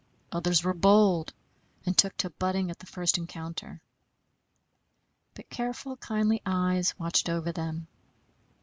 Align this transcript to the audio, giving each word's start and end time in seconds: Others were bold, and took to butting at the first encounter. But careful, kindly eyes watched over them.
Others 0.31 0.63
were 0.63 0.73
bold, 0.73 1.31
and 1.85 1.95
took 1.95 2.17
to 2.17 2.31
butting 2.31 2.71
at 2.71 2.79
the 2.79 2.87
first 2.87 3.19
encounter. 3.19 3.79
But 5.35 5.51
careful, 5.51 5.95
kindly 5.97 6.41
eyes 6.43 6.97
watched 6.97 7.29
over 7.29 7.51
them. 7.51 7.85